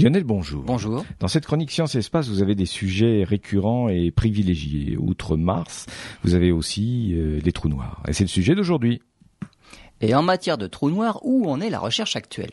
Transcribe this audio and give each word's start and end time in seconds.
Lionel, 0.00 0.24
bonjour. 0.24 0.62
Bonjour. 0.62 1.04
Dans 1.18 1.28
cette 1.28 1.44
chronique 1.44 1.70
Science 1.70 1.94
et 1.94 1.98
Espace, 1.98 2.28
vous 2.28 2.42
avez 2.42 2.54
des 2.54 2.64
sujets 2.64 3.22
récurrents 3.22 3.90
et 3.90 4.10
privilégiés. 4.10 4.96
Outre 4.96 5.36
Mars, 5.36 5.86
vous 6.24 6.34
avez 6.34 6.52
aussi 6.52 7.12
euh, 7.14 7.38
les 7.44 7.52
trous 7.52 7.68
noirs. 7.68 8.02
Et 8.08 8.14
c'est 8.14 8.24
le 8.24 8.28
sujet 8.28 8.54
d'aujourd'hui. 8.54 9.02
Et 10.00 10.14
en 10.14 10.22
matière 10.22 10.56
de 10.56 10.66
trous 10.66 10.88
noirs, 10.88 11.20
où 11.22 11.50
en 11.50 11.60
est 11.60 11.68
la 11.68 11.78
recherche 11.78 12.16
actuelle? 12.16 12.52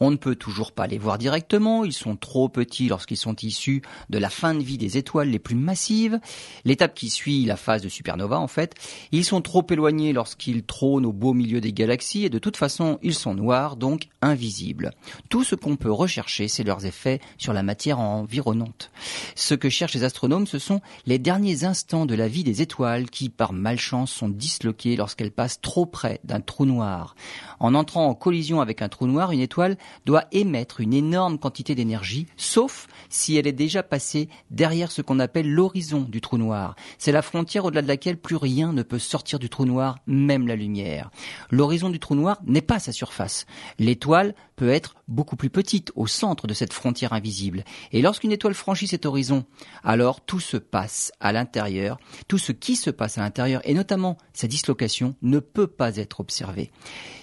On 0.00 0.10
ne 0.10 0.16
peut 0.16 0.34
toujours 0.34 0.72
pas 0.72 0.86
les 0.86 0.98
voir 0.98 1.18
directement, 1.18 1.84
ils 1.84 1.92
sont 1.92 2.16
trop 2.16 2.48
petits 2.48 2.88
lorsqu'ils 2.88 3.16
sont 3.16 3.36
issus 3.42 3.82
de 4.08 4.18
la 4.18 4.30
fin 4.30 4.54
de 4.54 4.62
vie 4.62 4.78
des 4.78 4.98
étoiles 4.98 5.28
les 5.28 5.38
plus 5.38 5.54
massives, 5.54 6.20
l'étape 6.64 6.94
qui 6.94 7.10
suit 7.10 7.44
la 7.44 7.56
phase 7.56 7.82
de 7.82 7.88
supernova 7.88 8.38
en 8.38 8.48
fait. 8.48 8.74
Ils 9.12 9.24
sont 9.24 9.40
trop 9.40 9.66
éloignés 9.70 10.12
lorsqu'ils 10.12 10.64
trônent 10.64 11.06
au 11.06 11.12
beau 11.12 11.32
milieu 11.32 11.60
des 11.60 11.72
galaxies 11.72 12.24
et 12.24 12.30
de 12.30 12.38
toute 12.38 12.56
façon 12.56 12.98
ils 13.02 13.14
sont 13.14 13.34
noirs, 13.34 13.76
donc 13.76 14.08
invisibles. 14.22 14.92
Tout 15.28 15.44
ce 15.44 15.54
qu'on 15.54 15.76
peut 15.76 15.92
rechercher, 15.92 16.48
c'est 16.48 16.64
leurs 16.64 16.86
effets 16.86 17.20
sur 17.38 17.52
la 17.52 17.62
matière 17.62 18.00
environnante. 18.00 18.90
Ce 19.34 19.54
que 19.54 19.68
cherchent 19.68 19.94
les 19.94 20.04
astronomes, 20.04 20.46
ce 20.46 20.58
sont 20.58 20.80
les 21.06 21.18
derniers 21.18 21.64
instants 21.64 22.06
de 22.06 22.14
la 22.14 22.28
vie 22.28 22.44
des 22.44 22.62
étoiles 22.62 23.10
qui, 23.10 23.28
par 23.28 23.52
malchance, 23.52 24.10
sont 24.10 24.28
disloquées 24.28 24.96
lorsqu'elles 24.96 25.30
passent 25.30 25.60
trop 25.60 25.86
près 25.86 26.20
d'un 26.24 26.40
trou 26.40 26.66
noir. 26.66 27.14
En 27.58 27.74
entrant 27.74 28.06
en 28.06 28.14
collision 28.14 28.60
avec 28.60 28.82
un 28.82 28.88
trou 28.88 29.06
noir, 29.06 29.32
une 29.32 29.40
étoile 29.40 29.59
doit 30.06 30.24
émettre 30.32 30.80
une 30.80 30.94
énorme 30.94 31.38
quantité 31.38 31.74
d'énergie, 31.74 32.26
sauf 32.36 32.86
si 33.08 33.36
elle 33.36 33.46
est 33.46 33.52
déjà 33.52 33.82
passée 33.82 34.28
derrière 34.50 34.90
ce 34.90 35.02
qu'on 35.02 35.18
appelle 35.18 35.50
l'horizon 35.50 36.02
du 36.02 36.20
trou 36.20 36.38
noir. 36.38 36.76
C'est 36.98 37.12
la 37.12 37.22
frontière 37.22 37.64
au-delà 37.64 37.82
de 37.82 37.88
laquelle 37.88 38.16
plus 38.16 38.36
rien 38.36 38.72
ne 38.72 38.82
peut 38.82 38.98
sortir 38.98 39.38
du 39.38 39.48
trou 39.48 39.64
noir, 39.64 39.98
même 40.06 40.46
la 40.46 40.56
lumière. 40.56 41.10
L'horizon 41.50 41.90
du 41.90 41.98
trou 41.98 42.14
noir 42.14 42.40
n'est 42.46 42.60
pas 42.60 42.78
sa 42.78 42.92
surface. 42.92 43.46
L'étoile 43.78 44.34
peut 44.60 44.68
être 44.68 44.96
beaucoup 45.08 45.36
plus 45.36 45.48
petite 45.48 45.90
au 45.96 46.06
centre 46.06 46.46
de 46.46 46.52
cette 46.52 46.74
frontière 46.74 47.14
invisible. 47.14 47.64
Et 47.92 48.02
lorsqu'une 48.02 48.30
étoile 48.30 48.52
franchit 48.52 48.88
cet 48.88 49.06
horizon, 49.06 49.46
alors 49.82 50.20
tout 50.20 50.38
se 50.38 50.58
passe 50.58 51.12
à 51.18 51.32
l'intérieur, 51.32 51.98
tout 52.28 52.36
ce 52.36 52.52
qui 52.52 52.76
se 52.76 52.90
passe 52.90 53.16
à 53.16 53.22
l'intérieur, 53.22 53.62
et 53.64 53.72
notamment 53.72 54.18
sa 54.34 54.48
dislocation, 54.48 55.16
ne 55.22 55.38
peut 55.38 55.66
pas 55.66 55.96
être 55.96 56.20
observé. 56.20 56.72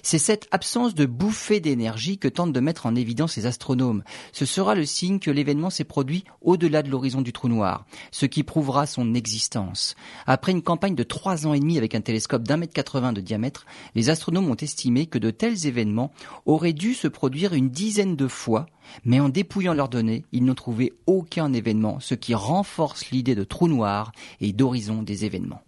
C'est 0.02 0.17
cette 0.17 0.48
absence 0.50 0.95
de 0.95 1.06
bouffée 1.06 1.59
d'énergie 1.59 2.17
que 2.17 2.28
tentent 2.28 2.53
de 2.53 2.59
mettre 2.59 2.88
en 2.88 2.95
évidence 2.95 3.36
les 3.38 3.45
astronomes. 3.45 4.04
Ce 4.31 4.45
sera 4.45 4.73
le 4.73 4.86
signe 4.86 5.20
que 5.20 5.30
l'événement 5.30 5.70
s'est 5.70 5.83
produit 5.83 6.23
au-delà 6.42 6.81
de 6.81 6.89
l'horizon 6.89 7.22
du 7.22 7.33
trou 7.33 7.50
noir, 7.50 7.86
ce 8.09 8.26
qui 8.26 8.42
prouvera 8.42 8.88
son 8.88 9.14
existence. 9.14 9.95
Après 10.26 10.54
une 10.54 10.64
campagne 10.64 10.95
de 10.95 11.04
trois 11.04 11.45
ans 11.45 11.54
et 11.54 11.59
demi 11.59 11.78
avec 11.78 11.94
un 11.94 12.02
télescope 12.02 12.48
d'un 12.48 12.58
mètre 12.58 12.73
80 12.73 13.14
de 13.14 13.22
diamètre, 13.22 13.67
les 13.94 14.09
astronomes 14.09 14.50
ont 14.50 14.56
estimé 14.56 15.06
que 15.06 15.20
de 15.20 15.30
tels 15.30 15.67
événements 15.67 16.11
auraient 16.48 16.73
dû 16.73 16.95
se 16.95 17.08
produire 17.08 17.27
une 17.53 17.70
dizaine 17.70 18.16
de 18.16 18.28
fois, 18.28 18.66
mais 19.03 19.20
en 19.20 19.30
dépouillant 19.30 19.73
leurs 19.73 19.89
données, 19.89 20.25
ils 20.31 20.44
n'ont 20.44 20.56
trouvé 20.56 20.94
aucun 21.06 21.53
événement, 21.53 22.00
ce 22.00 22.16
qui 22.16 22.33
renforce 22.33 23.09
l'idée 23.11 23.36
de 23.36 23.44
trou 23.44 23.67
noir 23.67 24.11
et 24.42 24.53
d'horizon 24.53 25.03
des 25.03 25.25
événements. 25.25 25.61